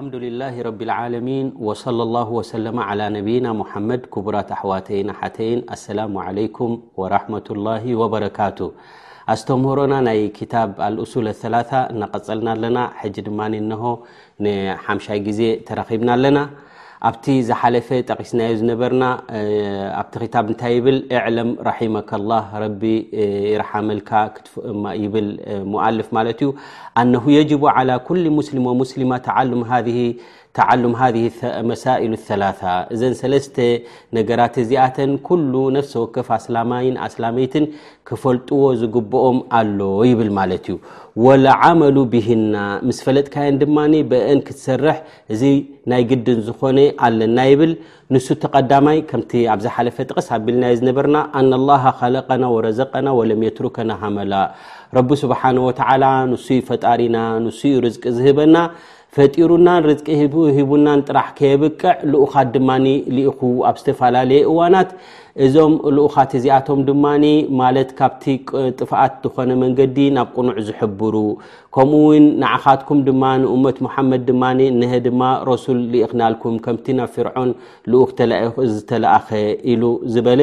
ح 0.00 0.04
له 0.40 0.56
ر 0.68 0.70
لعلمن 0.90 1.44
وصلى 1.66 2.02
الله 2.06 2.28
وسلم 2.38 2.76
على 2.88 3.04
ነና 3.16 3.46
محመድ 3.60 4.02
ክቡራት 4.12 4.48
ኣحዋተይ 4.56 5.00
ተይን 5.36 5.60
لسلم 5.70 6.12
عليكم 6.26 6.70
ورحمة 7.00 7.46
الله 7.54 7.82
وبرካቱ 8.00 8.58
ኣስተምهሮና 9.34 9.94
ናይ 10.08 10.18
ክታ 10.38 10.52
لأሱل 10.94 11.24
الثላثة 11.34 11.80
እናقፀልና 11.92 12.46
ኣለና 12.54 12.78
ድማ 13.26 13.38
ሓمሻይ 14.86 15.18
ግዜ 15.28 15.40
ተረኺبና 15.68 16.08
ኣለና 16.16 16.36
ኣብቲ 17.06 17.24
ዝሓለፈ 17.48 17.88
ጠቂስና 18.10 18.40
ዝነበርና 18.60 19.04
ኣብቲ 20.00 20.12
ክታ 20.22 20.34
እታይ 20.52 20.74
ብል 20.84 20.96
اعلም 21.18 21.50
رحمك 21.68 22.10
لله 22.20 22.44
ይርመል 23.52 24.00
ብ 25.12 25.14
ልፍ 25.98 26.08
ማት 26.16 26.40
ዩ 26.44 26.48
نه 27.12 27.24
يجب 27.38 27.62
على 27.76 27.94
كل 28.08 28.24
ሙስلም 28.38 28.64
ومስሊማ 28.70 29.10
ተعل 29.26 29.50
ذ 29.86 29.88
ም 30.82 30.90
መሳኢሉ 31.70 32.12
ላ 32.42 32.46
እዘን 32.94 33.14
ሰለስተ 33.20 33.56
ነገራት 34.16 34.54
እዚኣተን 34.62 35.10
ኩሉ 35.26 35.52
ነፍሲ 35.76 35.92
ወከፍ 36.02 36.28
ኣስላማይን 36.36 36.96
ኣስላመይትን 37.06 37.64
ክፈልጥዎ 38.08 38.62
ዝግብኦም 38.82 39.38
ኣሎ 39.58 39.80
ይብል 40.10 40.30
ማለት 40.38 40.66
እዩ 40.70 40.76
ወላዓመሉ 41.24 41.96
ብሂና 42.12 42.54
ምስ 42.88 42.98
ፈለጥካየን 43.06 43.58
ድማ 43.62 43.76
ብአን 44.10 44.40
ክትሰርሕ 44.46 44.96
እዚ 45.36 45.42
ናይ 45.92 46.02
ግድን 46.10 46.40
ዝኾነ 46.48 46.78
ኣለና 47.06 47.38
ይብል 47.52 47.72
ንሱ 48.14 48.26
ተቀዳማይ 48.44 48.98
ከምቲ 49.12 49.32
ኣብዝ 49.52 49.66
ሓለፈ 49.76 49.96
ጥቀስ 50.10 50.28
ኣቢልናዮ 50.36 50.74
ዝነበርና 50.80 51.16
ኣናላሃ 51.40 51.84
ኸለቀና 52.02 52.44
ወረዘቀና 52.56 53.06
ወለምትሩከና 53.20 53.90
ሃመላ 54.02 54.34
ረቢ 54.98 55.10
ስብሓን 55.22 55.56
ወተዓላ 55.68 56.04
ንሱይ 56.32 56.60
ፈጣሪና 56.70 57.16
ንሱዩ 57.46 57.74
ርዝቂ 57.86 58.02
ዝህበና 58.18 58.56
ፈጢሩናን 59.16 59.82
ርጥቂ 59.88 60.06
ሂቡናን 60.56 61.00
ጥራሕ 61.08 61.28
ከየብቅዕ 61.36 61.94
ልኡኻት 62.12 62.48
ድማኒ 62.56 62.86
ልኢኹ 63.16 63.38
ኣብ 63.68 63.76
ዝተፈላለየ 63.80 64.40
እዋናት 64.50 64.90
እዞም 65.44 65.74
ልኡኻት 65.96 66.30
እዚኣቶም 66.38 66.80
ድማኒ 66.88 67.24
ማለት 67.60 67.90
ካብቲ 67.98 68.24
ጥፍኣት 68.80 69.14
ዝኾነ 69.28 69.50
መንገዲ 69.62 69.96
ናብ 70.16 70.28
ቁኑዕ 70.36 70.56
ዝሕብሩ 70.68 71.14
ከምኡእውን 71.76 72.26
ንዓኻትኩም 72.42 73.00
ድማ 73.08 73.24
ንእመት 73.44 73.78
ሙሓመድ 73.86 74.22
ድማኒ 74.30 74.60
ንሀ 74.80 74.92
ድማ 75.06 75.22
ረሱል 75.50 75.80
ሊእኽናልኩም 75.94 76.58
ከምቲ 76.66 76.86
ናብ 76.98 77.10
ፍርዖን 77.14 77.52
ልኡክ 77.94 78.12
ዝተላእኸ 78.74 79.28
ኢሉ 79.74 79.82
ዝበለ 80.16 80.42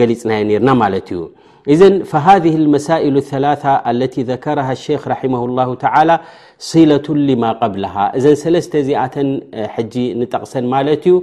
ገሊፅናየ 0.00 0.42
ነርና 0.52 0.68
ማለት 0.84 1.08
እዩ 1.16 1.22
إذن 1.68 2.02
فهذه 2.04 2.56
المسائل 2.56 3.16
الثلاثة 3.16 3.70
التي 3.70 4.22
ذكرها 4.22 4.72
الشيخ 4.72 5.08
رحمه 5.08 5.44
الله 5.44 5.74
تعالى 5.74 6.20
صلة 6.58 7.02
لما 7.14 7.52
قبلها 7.52 8.16
اذ 8.16 8.34
سلس 8.34 8.76
زئت 8.76 9.42
حج 9.56 9.98
نتقسن 9.98 10.66
مالت 10.66 11.06
ي 11.06 11.22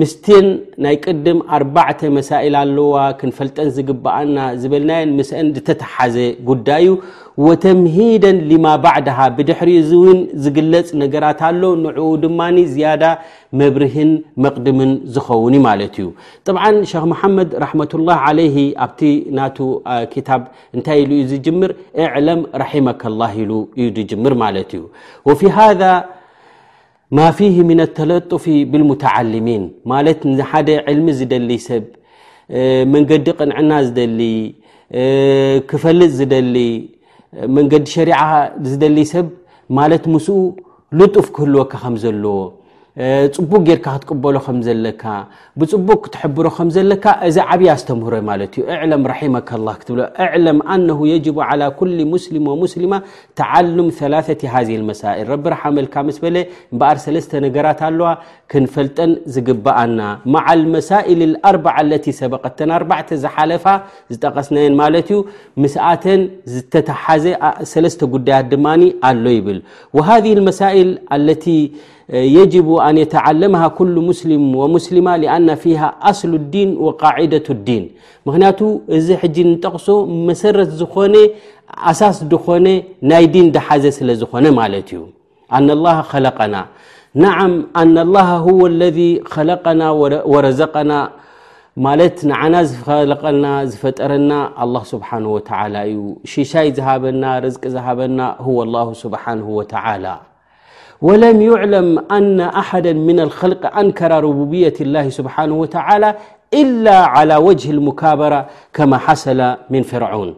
ምስትን 0.00 0.46
ናይ 0.84 0.96
ቅድም 1.04 1.38
ኣርባዕተ 1.56 2.00
መሳኢል 2.16 2.54
ኣለዋ 2.62 2.94
ክንፈልጠን 3.20 3.68
ዝግበአና 3.76 4.38
ዝበልናየን 4.62 5.14
ምስአን 5.18 5.46
ዝተተሓዘ 5.56 6.16
ጉዳይዩ 6.48 6.88
ወተምሂደን 7.44 8.36
ሊማ 8.50 8.66
ባዕድሃ 8.86 9.18
ብድሕሪ 9.36 9.70
ውን 10.00 10.18
ዝግለፅ 10.46 10.86
ነገራት 11.02 11.40
ኣሎ 11.48 11.62
ንዕኡ 11.84 12.08
ድማ 12.24 12.40
ዝያዳ 12.72 13.04
መብርህን 13.60 14.10
መቅድምን 14.46 14.92
ዝኸውኒ 15.14 15.54
ማለት 15.68 15.96
እዩ 16.02 16.06
ጥብዓ 16.48 16.64
ሸክ 16.92 17.04
መሓመድ 17.12 17.50
ራሕመትላ 17.64 18.08
ዓለይ 18.26 18.54
ኣብቲ 18.86 19.02
ናቱ 19.38 19.58
ክታብ 20.14 20.44
እንታይ 20.76 21.00
ኢሉ 21.04 21.12
እዩ 21.20 21.26
ዝጅምር 21.32 21.72
እዕለም 22.02 22.42
ራሒመካላ 22.64 23.20
ኢሉ 23.44 23.52
እዩ 23.80 23.88
ዝጅምር 24.00 24.34
ማለት 24.44 24.72
እዩ 24.78 24.84
ወ 25.30 25.38
ማ 27.14 27.18
ፊሂ 27.38 27.48
ምና 27.68 27.80
ኣተለጡፍ 27.88 28.44
ብልሙተዓልሚን 28.70 29.64
ማለት 29.90 30.20
ሓደ 30.50 30.68
ዕልሚ 30.90 31.08
ዝደሊ 31.18 31.50
ሰብ 31.66 31.84
መንገዲ 32.94 33.26
ቅንዕና 33.38 33.70
ዝደሊ 33.86 34.20
ክፈልጥ 35.70 36.10
ዝደሊ 36.20 36.56
መንገዲ 37.56 37.86
ሸሪዓ 37.96 38.20
ዝደሊ 38.70 38.98
ሰብ 39.14 39.28
ማለት 39.78 40.04
ምስኡ 40.14 40.36
ልጡፍ 41.00 41.26
ክህልወካ 41.36 41.72
ከም 41.82 41.94
ዘለዎ 42.04 42.36
ፅቡቅ 43.36 43.60
ጌርካ 43.68 43.86
ክትቅበሎ 44.02 44.36
ከም 44.44 44.58
ዘለካ 44.66 45.02
ብፅቡቅ 45.60 45.96
ክትሕብሮ 46.04 46.46
ከም 46.56 46.68
ዘለካ 46.76 47.04
እዚ 47.28 47.36
ዓብያ 47.54 47.70
ዝተምህሮይ 47.80 48.22
ማለት 48.28 48.52
እዩ 48.56 48.62
እዕለም 48.74 49.02
ራሒመካላ 49.10 49.68
ክትብ 49.80 49.96
እዕለም 50.24 50.58
ኣነሁ 50.74 50.98
የጅ 51.10 51.26
ላ 51.60 51.64
ኩሊ 51.78 51.98
ሙስሊም 52.12 52.46
ሙስሊማ 52.62 52.94
ተዓልም 53.40 53.88
ላ 54.12 54.16
ሃዚ 54.54 54.70
መሳል 54.90 55.20
ረቢ 55.32 55.44
ረሓመልካ 55.54 55.96
ስ 56.18 56.20
በለ 56.26 56.36
እምበኣር 56.74 56.98
ሰለስተ 57.04 57.32
ነገራት 57.46 57.80
ኣለዋ 57.88 58.08
ክንፈልጠን 58.54 59.12
ዝግብኣና 59.34 60.00
ማዓ 60.36 60.48
መሳል 60.76 61.20
ኣርዓ 61.50 61.76
ለ 61.90 61.98
ሰበቐተን 62.20 62.72
ኣባዕተ 62.78 63.10
ዝሓለፋ 63.24 63.66
ዝጠቐስናየን 64.14 64.76
ማለት 64.82 65.10
እዩ 65.12 65.18
ምስኣተን 65.64 66.22
ዝተተሓዘ 66.54 67.24
ሰለስተ 67.74 68.00
ጉዳያት 68.16 68.48
ድማ 68.54 68.66
ኣሎ 69.10 69.24
ይብል 69.38 69.60
ሃ 70.08 70.18
መሳል 70.50 70.90
ኣለ 71.18 71.28
የجب 72.36 72.66
ن 72.96 72.96
يተعله 73.02 73.62
كل 73.78 73.96
ስም 74.20 74.54
ስማ 74.86 75.06
لኣن 75.22 75.48
ه 75.80 75.82
ኣل 76.08 76.32
الዲን 76.40 76.70
وقደة 76.86 77.46
الዲን 77.56 77.84
ክንያቱ 78.32 78.60
እዚ 78.96 79.06
ንጠቅሶ 79.50 79.88
መሰረ 80.28 80.56
ዝኾነ 80.80 81.14
ኣሳስ 81.90 82.18
ኾነ 82.46 82.66
ናይ 83.10 83.24
ዲን 83.34 83.46
ሓዘ 83.66 83.84
ስለ 83.98 84.08
ዝኾነ 84.20 84.46
ለ 84.74 84.74
እዩ 84.82 84.92
ና 87.20 87.24
ه 88.40 88.50
ለذ 88.80 88.98
ና 89.80 89.82
ረዘና 90.46 90.94
ንና 91.80 92.54
ዝለና 92.70 93.46
ዝፈጠረና 93.70 94.32
እዩ 95.90 95.96
ሽሻይ 96.32 96.68
ዝበና 96.78 97.24
ዝ 97.44 97.46
ዝበና 97.76 98.20
لل 99.98 100.10
ى 100.20 100.20
ወለም 101.06 101.38
ይዕለም 101.46 101.88
አና 102.16 102.38
ኣሓዳ 102.62 102.86
ምን 103.06 103.18
ልከልቅ 103.28 103.62
ኣንከራ 103.80 104.12
ረቡብየት 104.26 104.76
ላ 104.94 105.04
ስብሓንه 105.18 105.54
ወተላ 105.62 106.04
እላ 106.62 106.86
ላى 107.30 107.36
ወጅه 107.46 107.64
ሙካበራ 107.88 108.34
ከማ 108.76 108.92
ሓሰለ 109.04 109.40
ምን 109.72 109.82
ፍርዖን 109.90 110.30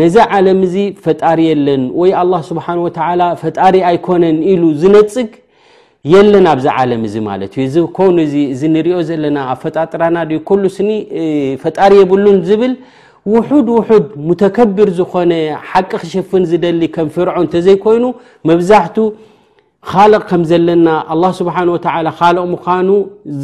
ነዚ 0.00 0.14
ዓለም 0.34 0.58
እዚ 0.66 0.76
ፈጣሪ 1.04 1.38
የለን 1.50 1.82
ወይ 2.00 2.10
አ 2.20 2.24
ስብሓ 2.50 2.66
ፈጣሪ 3.42 3.74
ኣይኮነን 3.90 4.38
ኢሉ 4.52 4.62
ዝነፅግ 4.82 5.30
የለን 6.12 6.44
ኣብዚ 6.52 6.66
ዓለም 6.78 7.02
ዚ 7.12 7.16
ማለት 7.28 7.52
እዩ 7.58 7.62
እዚኮኑ 7.68 8.16
እዚ 8.26 8.34
እዚ 8.54 8.62
ንሪኦ 8.74 8.98
ዘለና 9.08 9.36
ኣብ 9.52 9.58
ፈጣጥራና 9.64 10.16
ድ 10.30 10.38
ሉ 10.62 10.66
ስኒ 10.76 10.90
ፈጣሪ 11.62 11.92
የብሉን 12.00 12.38
ዝብል 12.48 12.72
ውሑድ 13.34 13.68
ውሑድ 13.76 14.08
ሙተከብር 14.28 14.88
ዝኮነ 14.98 15.32
ሓቂ 15.70 15.90
ክሸፍን 16.02 16.42
ዝደሊ 16.50 16.80
ከም 16.96 17.08
ፍርዖን 17.14 17.46
ተዘይኮይኑ 17.54 18.04
መብዛሕት 18.50 18.96
ካልቕ 19.90 20.18
ከም 20.30 20.42
ዘለና 20.50 20.86
ስብሓ 21.40 21.56
ወላ 21.74 22.08
ካልቕ 22.20 22.42
ምኳኑ 22.54 22.88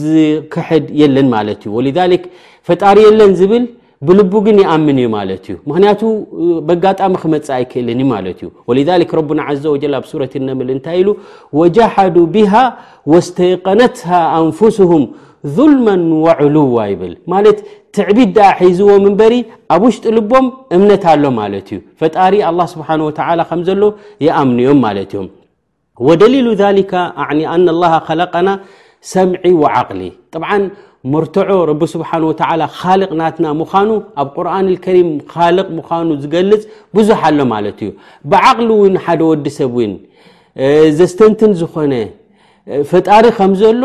ዝክሐድ 0.04 0.86
የለን 1.00 1.26
ማለት 1.36 1.60
እዩ 1.66 1.74
ወ 1.76 2.18
ፈጣሪ 2.68 2.96
የለን 3.08 3.32
ዝብል 3.40 3.64
ብልቡ 4.08 4.32
ግን 4.44 4.56
ይኣምን 4.62 4.98
እዩ 5.00 5.08
ማለት 5.16 5.42
እዩ 5.50 5.54
ምክንያቱ 5.70 6.00
በጋጣሚ 6.68 7.14
ክመፅእ 7.22 7.50
ኣይክእልን 7.56 7.98
ዩ 8.02 8.06
ማለት 8.12 8.38
እዩ 8.42 8.48
ወ 8.68 8.72
ረና 9.18 9.40
ዘ 9.62 9.66
ወጀ 9.74 9.84
ኣብ 9.98 10.04
ሱረት 10.12 10.34
ነምል 10.46 10.70
እንታይ 10.76 10.96
ኢሉ 11.00 11.08
ወጀሓዱ 11.60 12.16
ብሃ 12.36 12.52
ወስተይቀነትሃ 13.14 14.10
ኣንፍስሁም 14.38 15.04
ظልማ 15.56 15.86
ወዕልዋ 16.26 16.78
ይብል 16.92 17.14
ማለት 17.34 17.58
ትዕቢድ 17.96 18.30
ዳ 18.38 18.48
ሒዝዎ 18.60 18.94
መንበሪ 19.06 19.34
ኣብ 19.74 19.84
ውሽጡ 19.88 20.04
ልቦም 20.18 20.48
እምነት 20.78 21.04
ኣሎ 21.14 21.22
ማለት 21.40 21.68
እዩ 21.74 21.80
ፈጣሪ 22.02 22.34
ስብሓ 22.74 22.88
ከም 23.50 23.62
ዘሎ 23.68 23.82
ይኣምን 24.28 24.58
እዮም 24.64 24.80
ማለት 24.88 25.10
እዮም 25.14 25.28
ወደሊሉ 26.08 26.46
ና 27.62 27.98
ከለቀና 28.06 28.50
ሰምዒ 29.12 29.52
ዓቅሊ 29.74 30.00
ብዓ 30.42 30.50
ምርትዖ 31.12 31.48
ረ 31.70 31.72
ስብሓ 31.94 32.10
ካልቅ 32.80 33.10
ናትና 33.20 33.46
ምዃኑ 33.60 33.90
ኣብ 34.22 34.28
ቁርን 34.36 34.66
ከሪም 34.84 35.08
ካልቅ 35.32 35.66
ምዃኑ 35.76 36.08
ዝገልፅ 36.22 36.62
ብዙሓ 36.96 37.22
ኣሎ 37.30 37.38
ማለት 37.54 37.78
እዩ 37.84 37.90
ብዓቅሊ 38.32 38.68
ውን 38.82 38.96
ሓደ 39.04 39.20
ወዲ 39.30 39.46
ሰብ 39.58 39.72
ውን 39.78 39.92
ዘስተንትን 40.98 41.52
ዝኮነ 41.60 41.92
ፈጣሪ 42.90 43.24
ከምዘሎ 43.38 43.82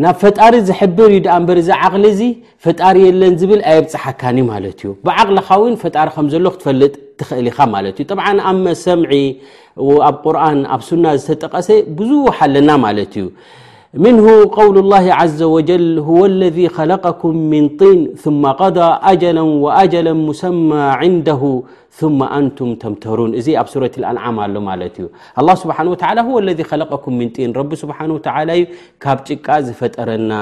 ናብ 0.00 0.14
ፈጣሪ 0.20 0.54
ዝሕብር 0.68 1.10
እዩ 1.14 1.18
ዳኣ 1.24 1.34
እንበሪእዛ 1.38 1.68
ዓቕሊ 1.86 2.04
እዙ 2.12 2.20
ፈጣሪ 2.64 2.96
የለን 3.06 3.34
ዝብል 3.40 3.62
ኣየብፅሓካን 3.70 4.36
እዩ 4.40 4.44
ማለት 4.52 4.78
እዩ 4.82 4.90
ብዓቕልካ 5.06 5.48
እውን 5.58 5.74
ፈጣሪ 5.82 6.08
ከምዘሎ 6.14 6.46
ክትፈልጥ 6.54 6.92
ትኽእል 7.20 7.48
ኢኻ 7.50 7.58
ማለት 7.74 7.96
እዩ 8.00 8.04
ጠብዓ 8.12 8.26
ኣብ 8.50 8.56
ሰምዒ 8.84 9.10
ኣብ 10.08 10.16
ቁርኣን 10.24 10.60
ኣብ 10.76 10.82
ሱና 10.88 11.04
ዝተጠቐሰ 11.20 11.68
ብዙሓ 11.98 12.36
ኣለና 12.46 12.70
ማለት 12.86 13.12
እዩ 13.22 13.26
منه 13.94 14.44
قول 14.52 14.78
الله 14.78 15.14
عز 15.14 15.42
وجل 15.42 15.98
هو 15.98 16.26
الذي 16.26 16.68
خلقكم 16.68 17.32
من 17.36 17.68
طين 17.68 18.14
ثم 18.24 18.46
قضى 18.46 18.88
أجلا 19.02 19.40
وأجلا 19.40 20.12
مسمى 20.12 20.80
عنده 21.02 21.42
ثم 22.00 22.20
أنتم 22.38 22.68
ተمተرون 22.82 23.30
እዚ 23.40 23.48
ኣብ 23.62 23.68
سورة 23.74 23.94
الأنعم 24.00 24.36
አه 24.44 24.88
እ 24.88 25.02
الله 25.40 25.54
سبحنه 25.62 25.88
ولى 26.02 26.20
هو 26.28 26.36
الذي 26.44 26.64
خلقكم 26.72 27.12
من 27.20 27.28
ن 27.48 27.50
رب 27.60 27.72
سبحانه 27.82 28.12
ول 28.18 28.50
ካብ 29.02 29.18
ጭቃ 29.28 29.46
ዝفጠረና 29.66 30.32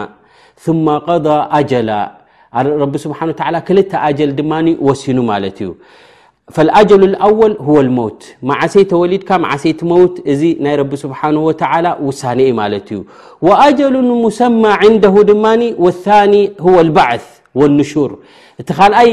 ثم 0.64 0.86
قض 1.08 1.26
أجل 1.60 1.90
سبنه 3.02 3.32
و 3.56 3.60
ክل 3.66 3.78
أجل 4.10 4.28
ድ 4.38 4.40
وሲኑ 4.86 5.18
ت 5.56 5.58
እዩ 5.64 5.68
فالاجل 6.50 7.04
الاول 7.04 7.56
هو 7.60 7.80
الموت 7.80 8.34
معسي 8.42 8.84
توليدك 8.84 9.32
معسية 9.32 9.76
موت 9.82 10.26
ني 10.40 10.74
رب 10.76 10.96
سبحانه 10.96 11.40
وتعالى 11.40 11.96
وساني 12.02 12.52
ملت 12.52 12.92
ي 12.92 13.02
واجل 13.42 14.02
مسمى 14.02 14.68
عنده 14.70 15.22
دمن 15.22 15.74
والثاني 15.78 16.52
هو 16.60 16.80
البعث 16.80 17.24
والنشور 17.54 18.18
ت 18.66 18.72
خلأي 18.72 19.12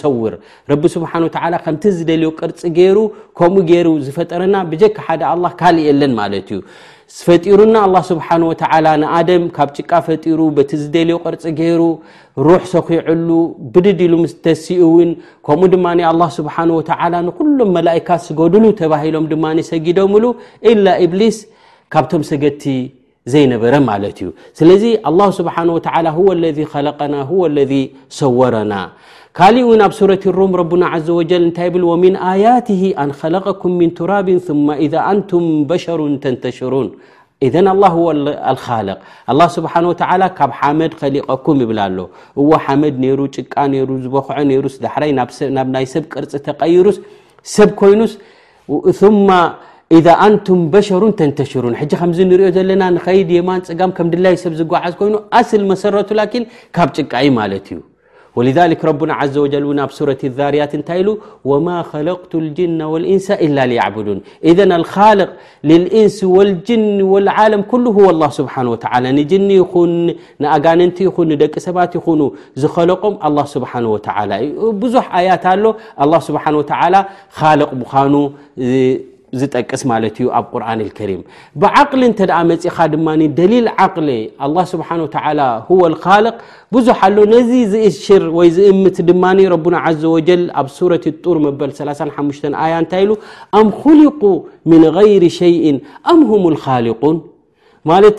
ሰ 0.00 0.10
ከምቲ 1.64 1.90
ዝደልዩ 1.98 2.28
ቅርፂ 2.40 2.58
ገይሩ 2.78 2.98
ከምኡ 3.38 3.60
ገይሩ 3.70 3.88
ዝፈጠረና 4.06 4.56
ብጀካ 4.70 4.96
ሓደ 5.06 5.22
ካልእ 5.60 5.84
የለን 5.88 6.12
ማለትእዩ 6.20 6.58
ፈጢሩና 7.26 7.76
ስብሓ 8.10 8.26
ንኣደም 8.42 9.42
ካብ 9.56 9.70
ጭቃ 9.78 9.90
ፈሩ 10.06 10.40
ቲ 10.70 10.80
ዝደልዮ 10.82 11.16
ቅርፂ 11.24 11.44
ገይሩ 11.60 11.80
ሩሕ 12.46 12.62
ሰኺዕሉ 12.74 13.28
ብድድሉ 13.74 14.12
ምስ 14.22 14.32
ተሲኡውን 14.46 15.10
ከምኡ 15.48 15.70
ድማ 15.74 16.28
ስብሓላ 16.38 17.14
ንኩሎም 17.28 17.70
መላካት 17.76 18.22
ስገድሉ 18.28 18.64
ተባሂሎም 18.80 19.26
ድማ 19.34 19.44
ሰጊደምሉ 19.70 20.24
ላ 20.84 20.96
እብሊስ 21.06 21.38
ካብቶም 21.94 22.22
ሰገቲ 22.32 22.64
ዘይነበረ 23.32 23.74
ማለት 23.90 24.16
እዩ 24.22 24.28
ስለዚ 24.58 24.84
ስብሓ 25.40 25.56
ወ 26.28 26.30
ለ 26.42 26.46
ለቀና 26.86 27.16
ለ 27.58 27.76
ሰወረና 28.20 28.72
ካሊእ 29.38 29.68
ናብ 29.80 29.92
ሱረት 29.98 30.24
ሮም 30.36 30.52
ረና 30.60 30.84
ዘ 31.04 31.08
ጀል 31.28 31.42
እንታይ 31.44 31.68
ብ 31.74 31.80
ወሚን 31.90 32.14
ኣያት 32.30 32.66
ኣንከለቀኩም 33.02 33.74
ምን 33.80 33.90
ቱራብን 33.98 34.38
ማ 34.66 34.74
ኣንቱም 35.10 35.44
በሸሩን 35.68 36.14
ተንተሽሩን 36.24 36.88
እዘን 37.46 37.68
ካል 38.64 38.88
ስብሓ 39.56 39.72
ካብ 40.38 40.50
ሓመድ 40.58 40.92
ከሊቀኩም 41.02 41.60
ይብል 41.64 41.78
ኣሎ 41.86 41.98
እዎ 42.42 42.50
ሓመድ 42.64 42.96
ነሩ 43.04 43.20
ጭቃ 43.36 43.54
ሩ 43.92 43.96
ዝበክዖ 44.04 44.42
ሩስ 44.66 44.76
ይ 45.08 45.12
ናብ 45.58 45.70
ናይ 45.76 45.86
ሰብ 45.94 46.04
ቅርፂ 46.14 46.32
ተቀይሩስ 46.48 46.98
ሰብ 47.54 47.72
ኮይኑስ 47.82 48.12
ኣንቱም 50.26 50.60
በሸሩን 50.74 51.14
ተንተሽሩን 51.22 51.76
ሕ 51.80 51.88
ከምዚ 52.02 52.18
ንሪኦ 52.32 52.50
ዘለና 52.58 52.82
ንኸድ 52.98 53.30
የማን 53.38 53.62
ፅጋም 53.70 53.94
ከም 54.00 54.10
ድላይ 54.16 54.36
ሰብ 54.44 54.52
ዝጓዓዝ 54.60 54.92
ኮይኑ 55.00 55.16
ኣስል 55.40 55.64
መሰረቱ 55.72 56.10
ላን 56.20 56.44
ካብ 56.76 56.90
ጭቃይ 56.98 57.30
ማለት 57.40 57.66
እዩ 57.72 57.80
ولذلك 58.36 58.84
ربنا 58.84 59.14
عز 59.14 59.38
وجل 59.38 59.86
صورة 59.90 60.18
الذاريت 60.24 60.72
ن 60.80 60.82
ل 61.06 61.08
وما 61.50 61.78
خلقت 61.92 62.34
الجن 62.34 62.82
والانس 62.92 63.30
إلا 63.30 63.66
ليعبدون 63.66 64.18
اذن 64.50 64.70
الخالق 64.80 65.30
للانس 65.64 66.18
والجن 66.24 67.02
والعالم 67.12 67.60
كل 67.72 67.84
هو 67.86 68.10
الله 68.14 68.30
سبحانه 68.40 68.70
وتعالى 68.74 69.08
نجن 69.18 69.50
نأጋننت 70.42 70.96
ي 71.06 71.08
ندቂ 71.30 71.54
سبات 71.66 71.92
ين 72.08 72.22
ዝخلقم 72.60 73.12
الله 73.28 73.44
سبحانه 73.56 73.88
وعلى 73.96 74.34
بዙح 74.80 75.06
آيات 75.20 75.44
ل 75.62 75.64
الله 76.02 76.18
سبانه 76.26 76.58
ولى 76.58 76.98
الق 78.62 79.11
ዝጠቅስ 79.40 79.82
ማለት 79.90 80.14
እዩ 80.20 80.26
ኣብ 80.38 80.46
ቁርን 80.52 80.80
ከሪም 80.96 81.20
ብዓቅሊ 81.62 82.00
እንተ 82.08 82.20
ደኣ 82.30 82.38
መፅኻ 82.50 82.78
ድማ 82.94 83.06
ደሊል 83.38 83.66
ዓቅሊ 83.84 84.08
ኣላ 84.46 84.56
ስብሓን 84.72 85.00
ተላ 85.14 85.40
ሁወ 85.68 85.80
ልካልቅ 85.92 86.34
ብዙሕ 86.74 86.98
ኣሎ 87.06 87.16
ነዚ 87.34 87.50
ዝእሽር 87.72 88.24
ወይ 88.38 88.48
ዝእምት 88.56 88.98
ድማ 89.10 89.24
ረቡና 89.54 89.76
ዘ 90.02 90.10
ወጀል 90.16 90.42
ኣብ 90.62 90.66
ሱረት 90.78 91.04
ጡር 91.24 91.38
መበል 91.46 91.70
35 91.80 92.44
ኣያ 92.64 92.74
እንታይ 92.82 93.02
ኢሉ 93.04 93.12
አም 93.60 93.68
ክልق 93.84 94.20
ምን 94.72 94.84
غይር 94.96 95.24
ሸይእን 95.40 95.78
አም 96.14 96.20
ሁም 96.32 96.44
ካልን 96.64 97.18
ማለት 97.92 98.18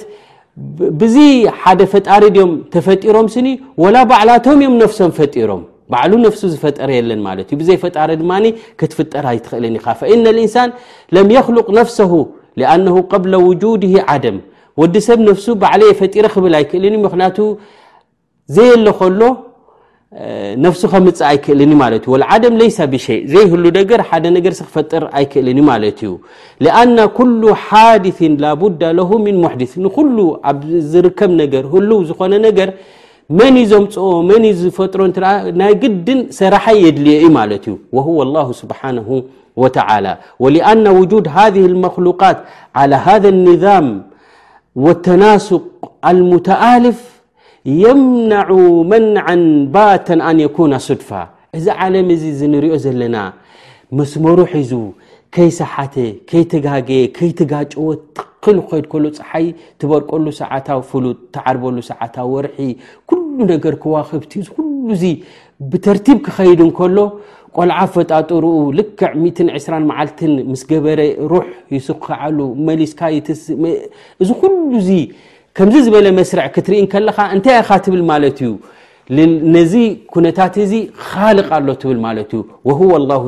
ብዙ 1.01 1.15
ሓደ 1.59 1.79
ፈጣሪ 1.93 2.23
ድዮም 2.37 2.51
ተፈጢሮም 2.73 3.29
ስኒ 3.35 3.47
ወላ 3.83 3.95
በዕላቶም 4.09 4.59
እዮም 4.63 4.75
ነፍሶም 4.81 5.11
ፈጢሮም 5.19 5.61
ባዕሉ 5.91 6.13
ነፍሱ 6.25 6.41
ዝፈጠረ 6.53 6.89
የለን 6.97 7.21
ማለት 7.27 7.47
እዩ 7.53 7.57
ብዘይፈጣሪ 7.61 8.09
ድማ 8.21 8.33
ክትፍጠር 8.79 9.25
ይትክእልን 9.37 9.75
ኢኻ 9.79 9.87
እነ 10.15 10.25
እንሳን 10.43 10.69
ለም 11.15 11.27
የኽልቅ 11.35 11.67
ነፍስሁ 11.79 12.11
ኣነ 12.73 12.87
ቀብለ 13.11 13.33
ውድ 13.49 13.83
ዓደም 14.13 14.37
ወዲ 14.81 14.95
ሰብ 15.07 15.19
ነፍሱ 15.29 15.45
ባዕለ 15.61 15.81
የፈጢረ 15.91 16.25
ክብል 16.35 16.53
ኣይክእልን 16.59 16.93
እ 16.97 17.01
ምክንያቱ 17.07 17.37
ዘየሎ 18.55 18.85
ከሎ 18.99 19.21
ነፍሱ 20.63 20.81
ከምፅእ 20.93 21.21
ኣይክእልን 21.31 21.71
ማለት 21.83 22.03
እዩ 22.09 22.15
ዓደም 22.33 22.55
ለ 22.61 22.65
ብሸይ 22.93 23.19
ዘይህሉ 23.33 23.63
ነገር 23.79 23.99
ሓደ 24.09 24.25
ነገር 24.37 24.53
ስክፈጠር 24.61 25.03
ኣይክእልን 25.19 25.59
ማለት 25.71 25.99
እዩ 26.05 26.11
ኣና 26.81 26.97
ኩሉ 27.19 27.41
ሓድን 27.67 28.33
ላቡዳ 28.43 28.81
ለሁ 28.99 29.11
ምን 29.27 29.37
ሙሕድ 29.45 29.61
ንኩሉ 29.85 30.17
ኣብ 30.51 30.59
ዝርከብ 30.93 31.31
ነገር 31.43 31.65
ህሉ 31.75 31.89
ዝኮነ 32.09 32.33
ነገር 32.47 32.71
መን 33.39 33.55
ዞምፅኦ 33.71 34.07
መን 34.29 34.43
ዝፈጥሮ 34.61 35.01
እት 35.09 35.17
ናይ 35.59 35.73
ግድን 35.83 36.19
ሰራሐይ 36.37 36.77
የድልዮ 36.85 37.13
እዩ 37.19 37.25
ማለት 37.39 37.63
እዩ 37.69 37.75
ወهዎ 37.95 38.17
الላه 38.27 38.47
ስብሓንሁ 38.61 39.09
وተዓላ 39.61 40.07
ወلአና 40.43 40.85
وجድ 40.99 41.25
ሃذه 41.35 41.63
الመክሉቃት 41.71 42.37
ዓلى 42.79 42.95
ሃذ 43.05 43.23
الኒዛም 43.35 43.87
ተናስቅ 45.07 45.63
አልሙተኣልፍ 46.09 46.99
የምናዑ 47.83 48.51
መንዓ 48.91 49.25
ባተን 49.73 50.19
ኣን 50.29 50.37
የኩነ 50.45 50.73
ሱድፋ 50.87 51.09
እዚ 51.57 51.65
ዓለም 51.83 52.07
እዚ 52.15 52.23
ዝንሪኦ 52.39 52.75
ዘለና 52.85 53.15
መስመሩ 53.99 54.37
ሒዙ 54.55 54.71
ከይ 55.35 55.49
ሰሓተ 55.61 55.95
ከይተጋገየ 56.29 57.03
ከይትጋጨዎ 57.17 57.85
ክኸድ 58.45 58.85
ከሎ 58.91 59.05
ፀሓይ 59.17 59.45
ትበርቀሉ 59.81 60.25
ሰዓታዊ 60.41 60.79
ፍሉጥ 60.89 61.17
ተዓርበሉ 61.35 61.75
ሰዓታዊ 61.91 62.25
ወርሒ 62.33 62.57
ኩሉ 63.09 63.29
ነገር 63.53 63.73
ክዋክብቲ 63.83 64.31
እዚ 64.41 64.47
ኩሉ 64.55 64.87
ዚ 65.01 65.05
ብተርቲብ 65.71 66.17
ክኸይድ 66.25 66.59
እንከሎ 66.67 66.97
ቆልዓ 67.57 67.79
ፈጣጥርኡ 67.95 68.45
ልክዕ 68.79 69.01
2 69.55 69.69
መዓልትን 69.89 70.31
ምስ 70.51 70.61
ገበረ 70.71 71.01
ሩሕ 71.31 71.45
ይስካዓሉ 71.77 72.39
መሊስካ 72.67 73.01
እዚ 74.23 74.29
ኩሉዚ 74.41 74.89
ከምዚ 75.57 75.75
ዝበለ 75.85 76.05
መስርዕ 76.19 76.45
ክትርኢ 76.55 76.83
ከለካ 76.93 77.17
እንታይ 77.35 77.55
ኢኻ 77.63 77.69
ትብል 77.85 78.01
ማለት 78.11 78.37
እዩ 78.45 78.51
ነዚ 79.55 79.73
ኩነታት 80.13 80.53
እዚ 80.65 80.73
ካልቕ 81.05 81.49
ኣሎ 81.57 81.67
ትብል 81.81 81.99
ማለት 82.05 82.31
እዩ 82.37 82.41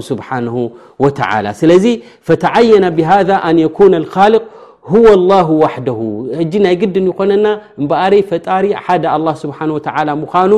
ስብሓን 0.09 0.45
ተላ 1.17 1.47
ስለዚ 1.61 1.85
ፈተዓየና 2.27 2.85
ብሃ 2.99 3.09
ኣን 3.49 3.59
ኩነ 3.79 3.93
ካል 4.13 4.35
هو 4.93 5.07
الله 5.17 5.47
وحده 5.63 5.99
እጂ 6.43 6.53
ናይ 6.65 6.75
ግድን 6.81 7.05
ይኮነና 7.11 7.45
እበአር 7.81 8.13
ፈጣሪ 8.29 8.65
ሓደ 8.85 9.03
الله 9.17 9.33
سبሓنه 9.43 9.73
ول 9.79 10.09
ምዃኑ 10.21 10.51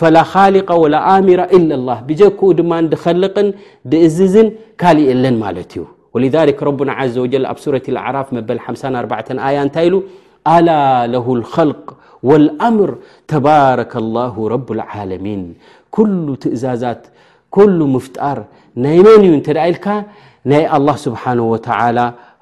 فل 0.00 0.16
ካلق 0.32 0.68
ول 0.82 0.94
ኣمر 1.16 1.38
إلا 1.56 1.74
الله 1.78 1.96
ብጀክኡ 2.08 2.40
ድማ 2.58 2.70
ድኸልቅን 2.92 3.48
ድእዝዝን 3.90 4.48
ካልየለን 4.80 5.34
ማለት 5.44 5.70
እዩ 5.74 5.82
ولذ 6.14 6.36
ረ 6.68 6.70
ዘ 7.14 7.16
و 7.22 7.24
ኣብ 7.52 7.58
ረة 7.74 7.86
ኣعራፍ 8.04 8.28
በ54 8.48 9.30
ያ 9.56 9.58
እንታይ 9.66 9.88
ኣل 10.54 10.68
له 11.14 11.26
الخلق 11.38 11.84
والአምር 12.28 12.90
ተባرك 13.32 13.92
الله 14.02 14.34
رب 14.54 14.68
العلሚን 14.76 15.42
ل 16.26 16.28
ትእዛዛት 16.42 17.02
ل 17.78 17.80
ምፍጣር 17.94 18.38
ናይ 18.84 18.96
መን 19.04 19.20
እዩ 19.26 19.32
ተደ 19.46 19.58
ኢልካ 19.70 19.86
ናይ 20.50 20.62
الله 20.76 20.94
سብሓنه 21.06 21.44
ولى 21.52 22.04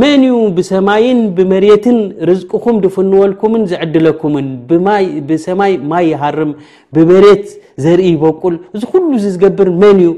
መን 0.00 0.22
እዩ 0.28 0.38
ብሰማይን 0.56 1.20
ብመሬትን 1.36 1.98
ርዝቅኹም 2.28 2.76
ድፍንወልኩምን 2.84 3.62
ዝዕድለኩምን 3.70 4.48
ብሰማይ 5.28 5.72
ማይ 5.90 6.06
ይሃርም 6.12 6.52
ብመሬት 6.96 7.46
ዘርኢ 7.84 8.08
ይበቁል 8.14 8.56
እዚ 8.76 8.82
ኩሉ 8.90 9.08
ዝገብር 9.26 9.68
መን 9.82 9.98
እዩ 10.04 10.10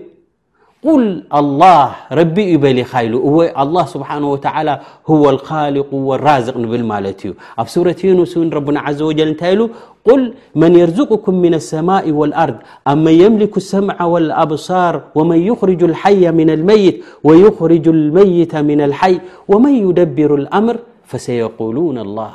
قل 0.85 1.23
الله 1.35 1.89
ربي 2.13 2.45
يبلا 2.55 2.89
ل 3.13 3.15
و 3.15 3.39
الله 3.65 3.85
سبحانه 3.95 4.29
وتعالى 4.35 4.75
هو 5.11 5.25
الخالق 5.35 5.91
والرازق 6.09 6.55
نبل 6.65 6.83
مالت 6.93 7.21
ي 7.29 7.31
اب 7.61 7.67
صورة 7.75 7.99
يونوس 8.09 8.33
ون 8.41 8.49
ربنا 8.59 8.81
عز 8.87 9.01
وجل 9.09 9.29
نت 9.35 9.43
ل 9.59 9.61
قل 10.09 10.23
من 10.63 10.71
يرزقكم 10.83 11.35
من 11.45 11.55
السماء 11.61 12.05
والأرض 12.19 12.57
أم 12.91 12.99
من 13.07 13.15
يملك 13.25 13.53
السمع 13.63 13.97
والأبصار 14.13 14.95
ومن 15.19 15.39
يخرج 15.51 15.81
الحي 15.91 16.23
من 16.41 16.49
الميت 16.57 16.97
ويخرج 17.27 17.85
الميت 17.97 18.53
من 18.71 18.81
الحي 18.89 19.17
ومن 19.53 19.75
يدبر 19.89 20.31
الأمر 20.41 20.75
فسيقولون 21.11 21.97
الله 22.07 22.33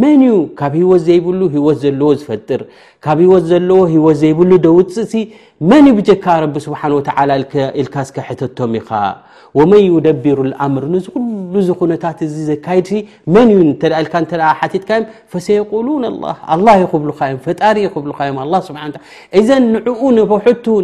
መን 0.00 0.20
ዩ 0.28 0.34
ካብ 0.58 0.74
ሂወት 0.80 1.02
ዘይብሉ 1.06 1.40
ሂወት 1.54 1.76
ዘለዎ 1.84 2.08
ዝፈጥር 2.20 2.60
ካብ 3.04 3.18
ሂወት 3.26 3.44
ዘለዎ 3.50 3.78
ሂወት 3.94 4.16
ዘይብሉ 4.22 4.50
ደውፅእ 4.66 5.06
ሲ 5.12 5.22
መን 5.70 5.86
ብጀካ 5.96 6.24
ረቢ 6.42 6.54
ስብሓ 6.66 6.80
ወ 6.96 7.02
ልካስከ 7.86 8.16
ሕተቶም 8.28 8.72
ኢኻ 8.80 8.90
ወመን 9.58 9.82
ዩደብሩ 9.88 10.38
ልኣምር 10.50 10.84
ዚ 11.06 11.06
ሉ 11.54 11.62
ዝኩነታት 11.66 12.18
እዚ 12.26 12.34
ዘካድ 12.50 12.88
መን 13.34 13.48
ተ 13.80 13.90
ሓትካዮ 14.60 15.02
ፈሰሉን 15.32 16.04
ይብሉካዮፈጣሪ 16.94 17.76
ይዮ 17.84 18.54
እዘን 19.40 19.66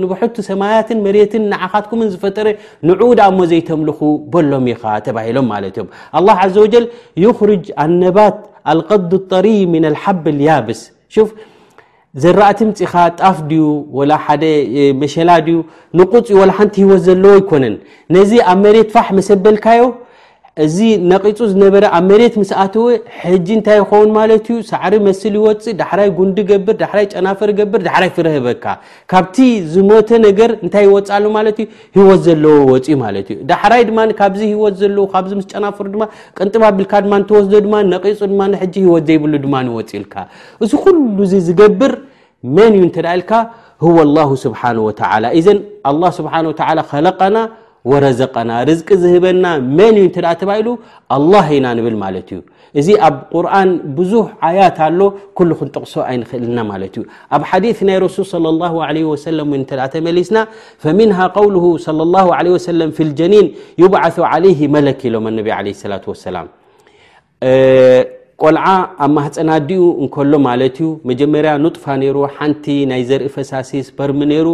ንኡ 0.03 0.13
ቱ 0.37 0.47
ሰማያትን 0.51 1.01
መሬትን 1.07 1.47
ንዓካትኩምን 1.55 2.11
ዝፈጠረ 2.17 2.47
ንኡ 2.91 3.01
ኣ 3.23 3.29
እሞ 3.33 3.39
ዘይተምልኹ 3.53 4.01
በሎም 4.35 4.69
ኢካ 4.75 4.85
ተሂሎም 5.09 5.49
ማለ 5.55 5.65
እዮም 5.73 5.89
ዘ 6.57 6.69
ጀል 6.75 6.87
ርጅ 7.53 7.67
ኣነባት 7.87 8.37
ኣቀድ 8.77 9.13
ጠሪ 9.31 9.47
ምና 9.75 9.85
ልሓቢ 9.95 10.25
ልያብስ 10.41 10.81
ዘራእቲምፂኻ 12.23 12.93
ጣፍ 13.21 13.37
ድዩ 13.49 13.65
ወላ 13.97 14.13
ሓደ 14.27 14.43
መሸላ 15.01 15.31
ድዩ 15.47 15.57
ንቁፅ 15.99 16.29
ላ 16.49 16.53
ሓንቲ 16.59 16.75
ሂወ 16.85 16.93
ዘለዎ 17.07 17.33
ይኮነን 17.41 17.75
ነዚ 18.17 18.31
ኣብ 18.53 18.59
መሬት 18.65 18.89
ፋሕ 18.95 19.09
መሰበልካዮ 19.19 19.83
እዚ 20.65 20.79
ነቒፁ 21.11 21.39
ዝነበረ 21.51 21.85
ኣብ 21.97 22.05
መሬት 22.11 22.35
ምስኣትወ 22.41 22.87
ሕጂ 23.25 23.47
እንታይ 23.57 23.77
ይኮውን 23.81 24.11
ማለት 24.17 24.47
ዩ 24.53 24.55
ሳዕሪ 24.71 24.95
መስል 25.07 25.35
ይወፅ 25.39 25.67
ዳሕራይ 25.81 26.09
ጉንዲ 26.19 26.39
ገብር 26.49 26.75
ዳይ 26.81 27.05
ጨናፍር 27.13 27.51
ገብር 27.59 27.81
ዳሕራይ 27.87 28.11
ፍረህበካ 28.17 28.65
ካብቲ 29.13 29.37
ዝሞተ 29.75 30.09
ነገር 30.27 30.51
እንታይ 30.65 30.85
ይወፅሉ 30.89 31.25
ማለትዩ 31.39 31.67
ሂወት 31.99 32.21
ዘለዎ 32.27 32.57
ወፅ 32.73 32.89
ማለት 33.05 33.29
እዩ 33.35 33.39
ዳሕራይ 33.53 33.85
ድማ 33.91 34.01
ካብዚ 34.21 34.43
ሂወት 34.55 34.77
ዘለ 34.83 34.97
ካዚ 35.13 35.31
ምስ 35.41 35.47
ጨናፍር 35.53 35.87
ድማ 35.95 36.03
ቅንጥባቢልካ 36.41 36.93
ድማ 37.07 37.15
ተወስዶ 37.31 37.53
ድማ 37.69 37.75
ነፁ 37.93 38.05
ድማ 38.35 38.43
ሂወት 38.89 39.05
ዘይብሉ 39.11 39.33
ድማ 39.47 39.55
ወፅ 39.79 39.93
ኢልካ 40.01 40.15
እዚ 40.65 40.73
ኩሉ 40.87 41.19
ዚ 41.35 41.41
ዝገብር 41.51 41.95
መን 42.57 42.73
እዩ 42.81 42.83
እንተዳልካ 42.89 43.33
ህ 43.85 43.95
ላ 44.17 44.27
ስብሓ 44.47 44.61
ላ 45.23 45.29
እዘን 45.41 45.59
ስብሓ 46.21 46.35
ከለቀና 46.93 47.37
ረዘቀና 48.05 48.53
ርዝቂ 48.69 48.89
ዝህበና 49.03 49.45
መን 49.79 49.95
እዩ 50.01 50.05
ንተ 50.09 50.17
ተባሂሉ 50.41 50.69
ኣላህ 51.17 51.47
ኢና 51.57 51.67
ንብል 51.79 51.97
ማለት 52.05 52.29
እዩ 52.35 52.39
እዚ 52.81 52.89
ኣብ 53.07 53.15
ቁርን 53.35 53.71
ብዙሕ 53.99 54.27
ኣያት 54.49 54.79
ኣሎ 54.87 55.01
ኩሉ 55.39 55.51
ክንጠቕሶ 55.61 55.95
ኣይንክእልና 56.11 56.59
ማለት 56.73 56.95
እዩ 56.99 57.05
ኣብ 57.37 57.43
ሓዲ 57.51 57.67
ናይ 57.89 57.97
ረሱል 58.07 58.51
ይ 59.61 59.63
ተ 59.71 59.81
ተመሊስና 59.95 60.39
ፈምንሃ 60.85 61.21
ውል 61.47 61.57
ፊ 62.99 63.09
ልጀኒን 63.11 63.49
ዩባዓث 63.85 64.17
ለይ 64.45 64.61
መለክ 64.77 65.01
ኢሎም 65.11 65.27
ነ 65.39 65.49
ላ 65.95 65.99
ሰላ 66.27 66.39
ቆልዓ 68.43 68.65
ኣብ 69.05 69.11
ማህፀናዲኡ 69.15 69.85
እከሎ 70.05 70.33
ማለት 70.49 70.77
እዩ 70.81 70.89
መጀመርያ 71.11 71.53
ንጡፋ 71.63 71.85
ነይሩ 72.03 72.17
ሓንቲ 72.35 72.67
ናይ 72.91 73.01
ዘርኢ 73.09 73.29
ፈሳሲስ 73.37 73.87
ፐርሚ 73.97 74.21
ነይሩ 74.33 74.47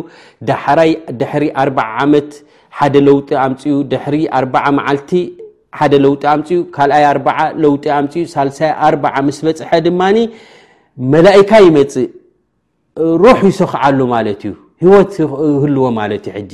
ዳሓራይ 0.48 0.92
ድሕሪ 1.20 1.44
4 1.64 1.82
ዓመት 2.04 2.30
ሓደ 2.78 2.96
ለውጢ 3.08 3.28
ኣምፅኡ 3.44 3.74
ድሕሪ 3.90 4.14
ኣርዓ 4.38 4.54
መዓልቲ 4.78 5.10
ሓደ 5.78 5.92
ለውጢ 6.04 6.22
ኣምፂኡ 6.32 6.58
ካልኣይ 6.74 7.04
ኣርዓ 7.12 7.26
ለውጢ 7.62 7.84
ኣምፅኡ 7.98 8.22
ሳልሳይ 8.34 8.70
ኣርዓ 8.88 9.04
ምስ 9.26 9.38
በፅሐ 9.46 9.70
ድማኒ 9.86 10.16
መላኢካ 11.12 11.50
ይመፅ 11.66 11.94
ሩሕ 13.22 13.38
ይሰኽዓሉ 13.50 13.98
ማለት 14.14 14.42
እዩ 14.48 14.52
ህወት 14.84 15.14
ህልዎ 15.62 15.82
ማለት 16.00 16.24
እዩ 16.28 16.34
ሕጂ 16.36 16.52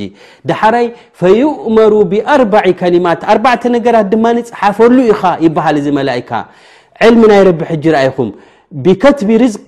ደሓራይ 0.48 0.86
ፈይእመሩ 1.20 1.92
ብኣርባዒ 2.12 2.66
ከሊማት 2.82 3.22
ኣርባዕተ 3.32 3.62
ነገራት 3.76 4.06
ድማ 4.14 4.26
ፀሓፈሉ 4.52 4.96
ኢኻ 5.12 5.22
ይበሃል 5.46 5.76
እዚ 5.82 5.86
መላኢካ 5.98 6.30
ዕልሚ 7.08 7.22
ናይ 7.32 7.42
ረቢ 7.48 7.60
ሕጂ 7.72 7.84
ርኣይኹም 7.96 8.30
ብከትቢ 8.86 9.28
ርዝቅ 9.42 9.64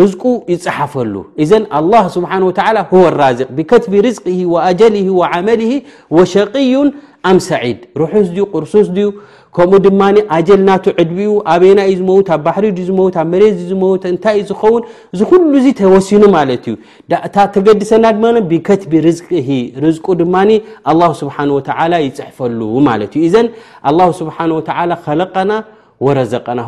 ርዝቁ 0.00 0.22
ይፅሓፈሉ 0.52 1.14
እዘ 1.44 1.50
ስብሓ 2.14 2.32
ራዚቅ 3.22 3.46
ብከትቢ 3.56 3.92
ርዝ 4.06 4.18
ኣጀል 4.66 4.96
ዓመል 5.30 5.62
ወሸዩን 6.16 6.88
ኣም 7.30 7.38
ሰዒድ 7.48 7.78
ርሑስ 8.02 8.28
ቅርሱስ 8.52 8.88
ዩ 9.00 9.06
ከምኡ 9.56 9.78
ድማ 9.86 10.00
ኣጀል 10.38 10.62
ና 10.68 10.78
ዕድቢኡ 11.02 11.32
ኣበና 11.52 11.78
እዩ 11.90 11.98
ዝ 11.98 12.30
ኣ 12.34 12.40
ባሕሪ 12.46 12.64
ዝ 12.88 12.94
ኣ 13.22 13.26
መሬ 13.32 13.42
ዝ 13.68 13.72
እንታይ 14.12 14.34
እዩ 14.42 14.46
ዝኸውን 14.54 14.82
እዝ 15.14 15.20
ሉ 15.50 15.52
ዚ 15.66 15.76
ተወሲኑ 15.82 16.22
ማለት 16.38 16.64
እዩ 16.72 16.74
እ 17.26 17.30
ተገድሰና 17.54 18.04
ድማ 18.18 18.24
ብከትቢ 18.50 18.92
ርዝ 19.06 19.18
ርዝ 19.84 19.98
ድማ 20.24 20.34
ስብሓ 21.22 21.36
ይፅሕፈሉ 22.08 22.60
ማለእዩ 22.90 23.24
ዘ 23.36 23.48
ስብሓ 24.22 24.36
ከለቀና 25.06 25.50
ዘና 26.32 26.60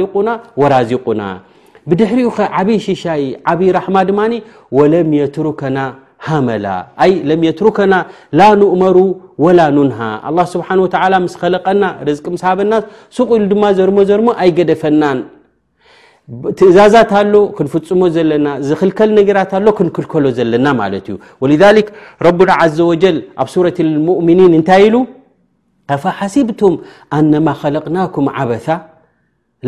ሊና 0.00 0.30
ራዚቁና 0.74 1.22
ብድሕሪኡ 1.90 2.28
ኸ 2.36 2.46
ዓብይ 2.60 2.78
ሽሻይ 2.86 3.20
ዓብይ 3.50 3.68
ራማ 3.76 3.96
ድማ 4.08 4.20
ለም 4.92 5.12
ትሩከና 5.34 5.78
ሃመላ 6.26 6.66
ለም 7.30 7.42
ትከና 7.58 7.94
ላ 8.38 8.44
ንእመሩ 8.60 8.96
ወላ 9.44 9.60
ኑንሃ 9.76 9.98
ስ 10.52 10.62
ምስ 11.26 11.34
ለቀና 11.54 11.84
ረዝ 12.08 12.18
በና 12.60 12.72
ሱ 13.16 13.26
ኢሉ 13.36 13.44
ድማ 13.52 13.64
ዘርሞ 13.80 13.98
ዘርሞ 14.10 14.28
ኣይገደፈናን 14.44 15.20
ትእዛዛት 16.58 17.10
ኣሎ 17.20 17.34
ክንፍፅሞ 17.58 18.00
ዘለና 18.16 18.46
ዝክልከል 18.68 19.10
ነገራት 19.18 19.52
ኣሎ 19.58 19.66
ክንክልከሎ 19.80 20.24
ዘለና 20.40 20.66
እዩ 21.02 21.16
ረና 22.26 22.50
ዘ 22.78 22.88
ኣብ 23.42 23.48
ሱረት 23.54 23.78
ؤሚኒን 24.22 24.52
እንታይ 24.58 24.86
ሉ 24.94 25.04
ከፋ 25.90 26.02
ሓሲብቱም 26.18 26.74
ኣነማ 27.16 27.48
ኸለቕናኩም 27.60 28.26
ዓበታ 28.36 28.68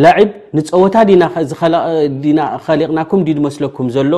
ላዕብ 0.04 0.30
ንፀወታ 0.56 0.96
ኸሊቕናኩም 2.66 3.20
መስለኩም 3.46 3.86
ዘሎ 3.96 4.12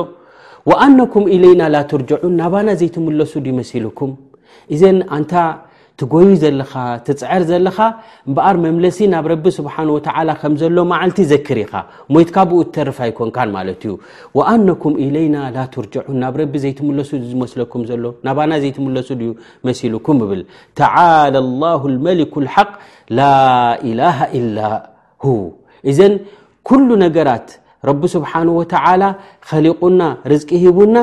ወኣነኩም 0.69 1.23
ኢለይና 1.35 1.61
ላትርጅዑን 1.73 2.33
ናባና 2.39 2.67
ዘይትምለሱ 2.79 3.31
ድመሲልኩም 3.47 4.11
ዘ 4.81 4.85
ትጎዩ 5.99 6.29
ዘለኻ 6.41 6.71
ትፅዐር 7.07 7.43
ዘለካ 7.49 7.77
እምበኣር 8.27 8.57
መምለሲ 8.65 8.97
ናብ 9.13 9.25
ረቢ 9.31 9.45
ስብሓን 9.57 9.89
ተ 10.05 10.09
ከምዘሎ 10.41 10.77
መዓልቲ 10.91 11.19
ዘክርኢኻ 11.31 11.73
ሞይትካ 12.13 12.37
ብኡ 12.49 12.59
ትተርፋ 12.67 12.99
ኣይኮንካን 13.07 13.49
ማለት 13.57 13.81
እዩ 13.87 13.93
ኣነኩም 14.51 14.93
ኢለይና 15.05 15.35
ላትርጀዑን 15.55 16.17
ናብ 16.23 16.35
ረቢ 16.41 16.53
ዘይትምለሱ 16.65 17.11
ዝመስለኩም 17.31 17.83
ዘሎ 17.89 18.03
ናባና 18.27 18.51
ዘይትምለሱ 18.65 19.09
ዩ 19.29 19.33
መሲልኩም 19.69 20.19
ብል 20.31 20.41
ተዓል 20.81 21.35
ላ 21.63 21.73
ልመሊኩ 21.95 22.35
ሓቅ 22.55 22.69
ላ 23.19 23.27
ኢላሃ 23.91 24.17
ኢላ 24.39 24.57
እዘን 25.91 26.13
ኩሉ 26.69 26.87
ነገራት 27.05 27.47
ረቢ 27.89 28.01
ስብሓን 28.15 28.47
ወተላ 28.59 29.03
ኸሊቁና 29.51 30.01
ርዝቂ 30.31 30.49
ሂቡና 30.63 30.97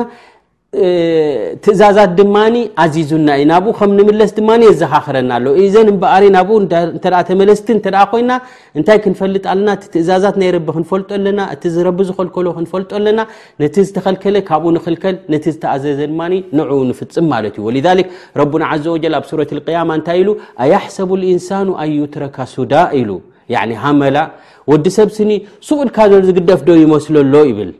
ትእዛዛት 1.65 2.11
ድማኒ 2.17 2.55
ኣዚዙና 2.81 3.27
እዩ 3.37 3.45
ናብኡ 3.51 3.71
ከም 3.77 3.91
ንምለስ 3.97 4.31
ድማ 4.37 4.49
የዘካክረና 4.65 5.29
ኣሎ 5.39 5.45
እዘን 5.61 5.87
ምበኣሪ 5.93 6.25
ናብኡ 6.35 6.57
ተ 7.03 7.13
ተመለስቲ 7.29 7.67
እተ 7.79 7.87
ኮይና 8.11 8.31
እንታይ 8.77 8.99
ክንፈልጥ 9.05 9.43
ኣለና 9.53 9.69
እቲ 9.77 9.85
ትእዛዛት 9.93 10.35
ናይረቢ 10.41 10.67
ክንፈልጦ 10.77 11.09
ኣለና 11.17 11.39
እቲ 11.55 11.63
ዝረቢ 11.75 11.99
ዝልከሎ 12.09 12.47
ክንፈልጦ 12.57 12.89
ኣለና 12.99 13.19
ነቲ 13.63 13.75
ዝተኸልከለ 13.87 14.35
ካብኡ 14.49 14.71
ንክልከል 14.75 15.15
ነቲ 15.35 15.45
ዝተኣዘዘ 15.55 15.99
ድማ 16.11 16.19
ን 16.33 16.37
ንፍፅም 16.91 17.27
ማለት 17.33 17.57
እዩ 17.59 17.65
ወሊ 17.69 17.79
ረቡና 18.41 18.63
ዘ 18.83 18.87
ወጀል 18.95 19.15
ኣብ 19.21 19.25
ሱረት 19.31 19.51
ያማ 19.77 19.91
እንታይ 19.99 20.19
ኢሉ 20.23 20.29
ኣያሕሰቡ 20.65 21.09
ልኢንሳኑ 21.23 21.67
ኣዩትረካሱዳ 21.85 22.73
ኢሉ 23.01 23.09
ሃመላ 23.85 24.17
ወዲ 24.73 24.85
ሰብ 24.99 25.09
ስኒ 25.17 25.31
ሱኡልካ 25.69 25.97
ዝግደፍ 26.29 26.59
ዶ 26.69 26.77
ይመስለሎ 26.83 27.33
ይብል 27.51 27.71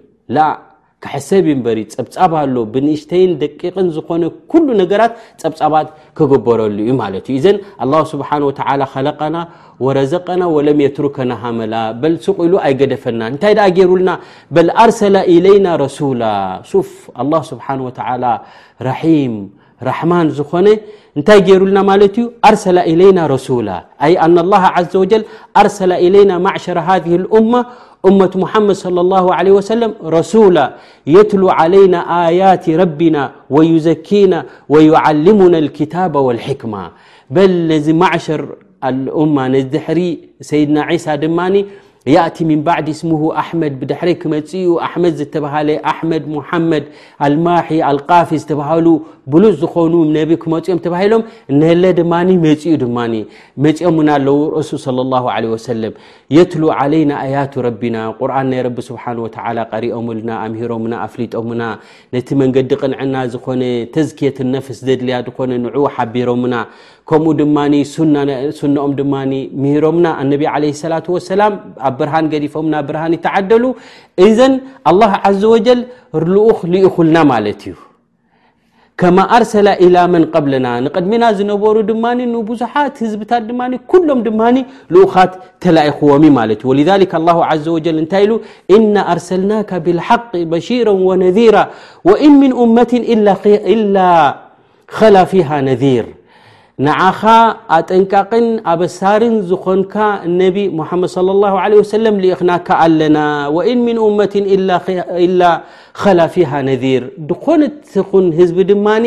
ክሕሰብ 1.04 1.46
እንበሪ 1.54 1.80
ፀብጻባ 1.94 2.34
ሎ 2.54 2.62
ብንእሽተይን 2.74 3.32
ደቂቕን 3.42 3.88
ዝኾነ 3.96 4.24
ኩሉ 4.52 4.68
ነገራት 4.82 5.12
ፀብፃባት 5.42 5.88
ክግበረሉ 6.18 6.76
እዩ 6.86 6.92
ማለት 7.02 7.26
እዩ 7.32 7.36
እዘን 7.42 7.58
ኣላ 7.84 7.94
ስብሓን 8.14 8.44
ወተ 8.48 8.60
ኸለቀና 8.94 9.38
ወረዘቀና 9.86 10.42
ወለም 10.56 10.80
የትሩከና 10.86 11.32
ሃመላ 11.44 11.76
በል 12.02 12.16
ሱቅ 12.26 12.38
ኢሉ 12.48 12.56
ኣይገደፈና 12.68 13.22
እንታይ 13.34 13.56
ደኣ 13.60 13.68
ገይሩልና 13.78 14.12
በል 14.58 14.72
ኣርሰላ 14.86 15.16
ኢለይና 15.36 15.68
ረሱላ 15.86 16.24
ሱፍ 16.74 16.92
ኣላ 17.24 17.34
ስብሓን 17.52 17.82
ወተላ 17.88 18.24
ራሒም 18.90 19.36
رحمان 19.84 20.30
زن 20.30 20.78
نتي 21.18 21.40
جيرلنا 21.48 21.82
مالت 21.90 22.18
أرسل 22.50 22.78
إلينا 22.92 23.28
رسولا 23.28 23.78
أي 24.04 24.14
أن 24.26 24.40
الله 24.40 24.58
عز 24.78 24.96
وجل 24.96 25.24
أرسل 25.58 25.92
إلينا 25.92 26.38
معشر 26.38 26.80
هذه 26.80 27.16
الأمة 27.16 27.66
أمة 28.06 28.32
محمد 28.36 28.76
صلى 28.76 29.02
الله 29.02 29.26
عليه 29.36 29.52
وسلم 29.52 29.92
رسولا 30.04 30.66
يتلو 31.08 31.50
علينا 31.50 32.00
آيات 32.28 32.70
ربنا 32.70 33.32
و 33.50 33.62
يزكينا 33.62 34.46
ويعلمنا 34.70 35.58
الكتاب 35.58 36.16
و 36.16 36.32
الحكمة 36.32 36.92
بل 37.36 37.52
نذي 37.72 37.94
معشر 37.94 38.42
الأمة 38.84 39.48
نحري 39.76 40.12
سيدنا 40.42 40.82
عيسى 40.84 41.18
دماني 41.18 41.66
ያእቲ 42.14 42.38
ምን 42.50 42.60
ባዕዲ 42.68 42.88
እስሙሁ 42.96 43.22
ኣሕመድ 43.42 43.74
ብድሕሪ 43.80 44.10
ክመፅኡ 44.22 44.62
ኣሕመድ 44.86 45.14
ዝተባሃለ 45.20 45.70
ኣሕመድ 45.92 46.24
ሙሓመድ 46.36 46.86
ኣልማሒ 47.26 47.70
ኣልቃፊ 47.90 48.30
ዝተባህሉ 48.42 48.86
ብሉፅ 49.34 49.56
ዝኮኑ 49.64 49.94
ነቢ 50.18 50.30
ክመፂኦም 50.44 50.80
ተባሂሎም 50.86 51.24
ነለ 51.62 51.84
ድማ 52.00 52.14
መኡ 52.46 52.74
ድማ 52.84 52.98
መፂኦምና 53.66 54.10
ለው 54.26 54.38
ሱ 54.70 54.74
ለ 55.48 55.60
ሰለ 55.68 55.84
የትሉ 56.38 56.64
ለይና 56.94 57.12
ኣያቱ 57.26 57.54
ረቢና 57.68 57.98
ቁርን 58.20 58.48
ናይ 58.52 58.62
ረ 58.68 58.70
ስብሓ 58.88 59.04
ቀሪኦምልና 59.74 60.32
ኣምሂሮምና 60.46 60.94
ኣፍሊጦምና 61.08 61.64
ነቲ 62.16 62.28
መንገዲ 62.42 62.72
ቅንዕና 62.82 63.16
ዝኮነ 63.34 63.62
ተዝኪየት 63.96 64.38
ነፍስ 64.56 64.80
ዘድልያ 64.88 65.20
ዝኮነ 65.28 65.52
ን 65.66 65.86
ሓቢሮምና 65.98 66.56
ከምኡ 67.12 67.30
ድማ 67.42 67.58
ሱነኦም 67.94 68.92
ድማ 69.02 69.14
ምሂሮምና 69.62 70.06
ኣነብ 70.24 70.42
ለ 70.64 70.76
ላ 70.92 70.98
ሰላም 71.32 71.54
ف 72.00 72.02
رهن 72.96 73.14
ت 73.26 73.28
اذ 74.26 74.40
الله 74.92 75.12
عز 75.26 75.44
وجل 75.54 75.80
ل 76.34 76.38
للن 76.72 77.40
كما 79.04 79.24
أرسل 79.40 79.68
الى 79.84 80.02
من 80.14 80.24
قبلنا 80.36 80.72
نقድمن 80.86 81.22
نبر 81.52 81.76
ن 82.18 82.22
نبزحت 82.36 82.96
ب 83.20 83.24
كلم 83.92 84.20
لقت 84.96 85.34
ليوم 85.76 86.38
ولذلك 86.70 87.12
الله 87.20 87.38
عز 87.52 87.68
وجل 87.76 87.96
إنا 88.76 89.02
ارسلناك 89.14 89.72
بالحق 89.84 90.34
بشيرا 90.54 90.94
ونذيرا 91.10 91.64
وان 92.10 92.32
من 92.44 92.52
امة 92.64 92.92
إلا 93.14 94.14
خلى 94.98 95.22
فيها 95.32 95.58
نذير 95.70 96.06
ንዓኻ 96.88 97.22
ኣጠንቃቅን 97.78 98.46
ኣበሳርን 98.74 99.34
ዝኾንካ 99.50 99.96
ነቢ 100.42 100.58
ሙሐመድ 100.80 101.10
صى 101.16 101.22
ላه 101.44 101.54
ه 101.64 101.82
ሰለም 101.94 102.16
ልኢክናካ 102.24 102.68
ኣለና 102.86 103.18
ወኢን 103.56 103.80
ምን 103.88 103.98
ኡመት 104.08 104.34
ኢላ 105.26 105.44
ኸላ 106.02 106.20
ፊሃ 106.36 106.52
ነذር 106.70 107.04
ድኾነት 107.32 107.76
ኹን 108.12 108.26
ህዝቢ 108.40 108.58
ድማኒ 108.72 109.06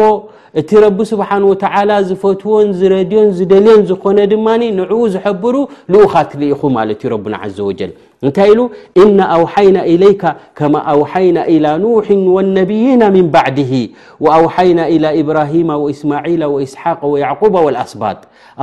እቲ 0.61 0.71
ረቢ 0.85 0.99
ስብሓን 1.13 1.43
ወተዓላ 1.51 1.91
ዝፈትዎን 2.09 2.69
ዝረድዮን 2.79 3.31
ዝደልዮን 3.39 3.83
ዝኾነ 3.91 4.19
ድማኒ 4.35 4.63
ንዕኡ 4.79 5.01
ዝሐብሩ 5.15 5.57
ልኡኻ 5.95 6.15
ትርኢኹ 6.33 6.61
ማለት 6.79 7.01
እዩ 7.05 7.11
ረብና 7.15 7.35
ዓዘወጀል 7.47 7.93
እንታይ 8.29 8.49
ኢሉ 8.53 8.61
እና 9.03 9.19
ኣውሓይና 9.37 9.79
ኢለይካ 9.93 10.23
ከማ 10.59 10.75
ኣውሓይና 10.95 11.39
ኢላ 11.55 11.67
ኑح 11.85 12.07
ወነብይና 12.35 13.03
ምን 13.15 13.27
ባዕድሂ 13.35 13.71
ወኣውሓይና 14.25 14.81
ኢላ 14.95 15.05
ኢብራሂማ 15.21 15.71
ወእስማዒላ 15.85 16.43
እስሓق 16.67 17.01
ያዕባ 17.25 17.55
ወኣስባጥ 17.67 18.19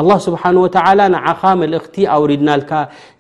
ላه 0.10 0.18
ስብሓን 0.28 0.58
ወላ 0.64 1.00
ንዓኻ 1.16 1.42
መልእኽቲ 1.62 1.96
ኣውሪድናልካ 2.16 2.72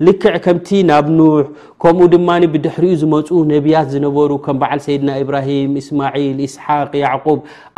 ልክዕ 0.08 0.36
ከምቲ 0.46 0.68
ናብ 0.90 1.06
ኑሕ 1.20 1.46
ከምኡ 1.84 2.04
ድማ 2.14 2.30
ብድሕሪኡ 2.54 2.92
ዝመፁ 3.02 3.28
ነብያት 3.54 3.88
ዝነበሩ 3.96 4.30
ከም 4.46 4.56
በዓል 4.62 4.80
ሰይድና 4.88 5.10
ኢብራሂም 5.24 5.74
እስማል 5.82 6.38
እስሓቅ 6.48 6.92
ያዕ 7.06 7.26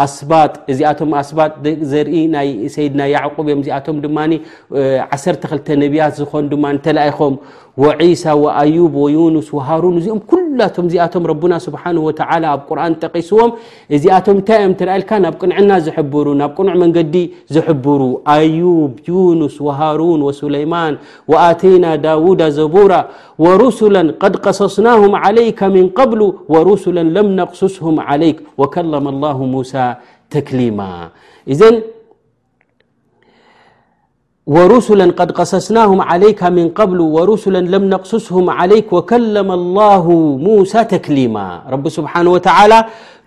ኣስባጥ 0.05 0.51
እዚኣቶም 0.73 1.11
ኣስባጥ 1.21 1.51
ዘርኢ 1.93 2.15
ናይ 2.35 2.49
ሰድና 2.75 3.01
እዮም 3.13 3.57
እዚኣቶም 3.63 3.97
ድማ 4.05 4.17
12 4.33 5.73
ነብያት 5.85 6.13
ዝኾኑ 6.21 6.45
ድማ 6.55 6.65
ተኣይኹም 6.87 7.33
وعيسى 7.83 8.31
ويوب 8.45 8.93
ويونس 9.03 9.47
وهارون 9.57 9.95
እዚኦ 10.01 10.15
كل 10.31 10.37
ዚቶ 10.93 11.13
ر 11.29 11.33
سبنه 11.65 11.99
وى 12.07 12.13
ኣ 12.29 12.31
آ 12.51 12.95
ጠقስዎም 13.03 13.49
እዚቶ 13.95 14.25
ታይ 14.47 14.59
ል 15.01 15.03
ናብ 15.23 15.33
ቅنዕና 15.41 15.71
ዝሩ 15.85 16.25
ናብ 16.41 16.51
ቅنع 16.57 16.71
መንዲ 16.81 17.15
ዝحبሩ 17.55 17.99
يب 18.61 18.93
ينس 19.09 19.55
وهارون 19.67 20.19
وسليمن 20.27 20.93
وتين 21.31 21.85
ዳود 22.07 22.41
ዘبور 22.57 22.91
ورسلا 23.43 24.01
قد 24.23 24.33
قصصناهم 24.45 25.11
عليك 25.23 25.59
من 25.77 25.85
قبل 25.99 26.19
ورسلا 26.53 27.03
لم 27.17 27.27
نقصصهم 27.39 27.95
عليك 28.09 28.37
وكلم 28.61 29.03
الله 29.13 29.37
موسى 29.53 29.87
ተكلم 30.33 30.79
ورስل 34.55 35.01
قድ 35.19 35.29
قሰስናهም 35.37 35.99
عለይካ 36.09 36.41
ምን 36.57 36.67
قብሉ 36.77 36.99
ወሩሱለ 37.15 37.55
ለም 37.73 37.83
نقስስهም 37.93 38.45
ዓለይክ 38.59 38.87
وከለመ 38.95 39.49
الላه 39.59 40.05
ሙሳى 40.45 40.81
ተክሊማ 40.93 41.35
ረቢ 41.73 41.85
ስብሓንه 41.97 42.29
وተላ 42.35 42.73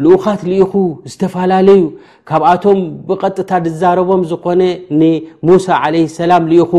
ልኡኻት 0.05 0.41
ልኢኹ 0.51 0.73
ዝተፈላለዩ 1.11 1.83
ካብኣቶም 2.29 2.79
ብቐጥታ 3.09 3.51
ዝዛረቦም 3.73 4.23
ዝኮነ 4.31 4.63
ን 5.01 5.03
ሙሳ 5.49 5.67
عለ 5.83 5.95
ሰላም 6.19 6.43
ኢኹ 6.59 6.73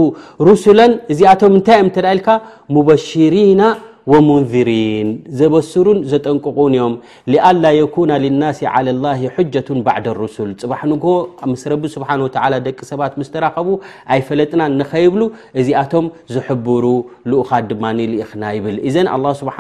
ሩስለ 0.48 0.80
እዚኣቶም 1.14 1.52
እንታይ 1.58 1.78
ዮም 1.82 1.90
ተዳ 1.96 2.06
ኢልካ 2.18 2.28
ሙበሽሪና 2.76 3.62
ወሙንሪን 4.12 5.10
ዘበስሩን 5.40 6.00
ዘጠንቅቑን 6.12 6.74
እዮም 6.78 6.94
ሊኣላ 7.34 7.64
የኩና 7.80 8.12
ልናስ 8.24 8.58
ዓላ 8.74 8.88
ላሂ 9.06 9.22
ሓጀቱን 9.36 9.80
ባዕድ 9.86 10.08
ርሱል 10.22 10.52
ፅባሕ 10.64 10.82
ንግ 10.92 11.04
ምስ 11.52 11.64
ረቢ 11.74 11.84
ስብሓ 11.96 12.10
ወተ 12.26 12.38
ደቂ 12.68 12.80
ሰባት 12.92 13.14
ምስተራኸቡ 13.22 13.68
ኣይፈለጥና 14.16 14.62
ንኸይብሉ 14.80 15.22
እዚኣቶም 15.62 16.06
ዝሕብሩ 16.36 16.84
ልኡኻ 17.32 17.52
ድማ 17.72 17.84
ልኢኽና 18.00 18.44
ይብል 18.58 18.78
እዘን 18.90 19.10
ኣላ 19.16 19.26
ስብሓ 19.42 19.56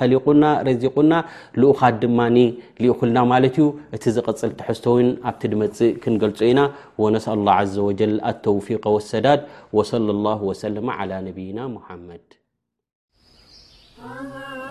ኸሊቁና 0.00 0.44
ረዚቁና 0.68 1.12
ልኡኻት 1.60 1.94
ድማ 2.02 2.18
ሊኢኹልና 2.36 3.18
ማለት 3.32 3.56
እዩ 3.60 3.66
እቲ 3.96 4.04
ዝቐፅል 4.16 4.52
ትሕዝቶውን 4.60 5.08
ኣብቲ 5.30 5.42
ድመፅእ 5.52 5.90
ክንገልፁ 6.02 6.38
ኢና 6.50 6.60
ወነስ 7.04 7.26
አላ 7.34 7.48
ዘ 7.74 7.78
ወጀል 7.88 8.14
ኣተውፊቀ 8.30 8.84
ወሰዳድ 8.98 9.42
ወለ 9.78 10.08
ላ 10.26 10.36
ወሰለ 10.50 10.76
ነብይና 11.28 11.58
ሙሓመድ 11.78 12.26
س 14.04 14.61